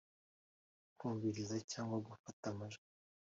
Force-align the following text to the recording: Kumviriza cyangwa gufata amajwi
Kumviriza 0.97 1.57
cyangwa 1.71 1.97
gufata 2.07 2.43
amajwi 2.53 2.87